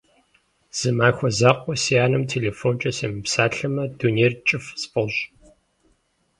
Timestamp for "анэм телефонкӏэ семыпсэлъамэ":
2.05-3.83